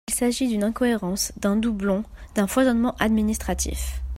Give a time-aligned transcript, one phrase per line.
[0.07, 2.03] Il s’agit d’une incohérence, d’un doublon,
[2.33, 4.01] d’un foisonnement administratif.